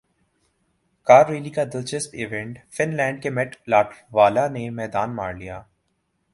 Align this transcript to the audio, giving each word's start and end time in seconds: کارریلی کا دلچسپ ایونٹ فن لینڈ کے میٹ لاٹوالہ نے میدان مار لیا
کارریلی 1.07 1.49
کا 1.49 1.63
دلچسپ 1.73 2.15
ایونٹ 2.19 2.57
فن 2.75 2.95
لینڈ 2.97 3.21
کے 3.23 3.29
میٹ 3.29 3.55
لاٹوالہ 3.67 4.47
نے 4.51 4.69
میدان 4.79 5.15
مار 5.15 5.33
لیا 5.33 5.61